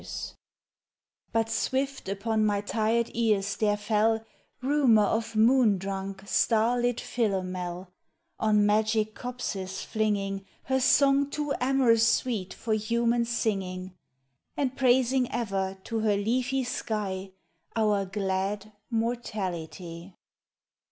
[0.01, 0.35] 69 LOVE'S
[1.27, 4.25] MORTALITY But swift upon my tired ears there fell
[4.63, 7.87] Rumour of moon drunk, star lit Philomel,
[8.39, 13.93] On magic copses flinging Her song too amorous sweet for human singing,
[14.57, 17.33] And praising ever to her leafy sky
[17.75, 20.15] Our glad mortality.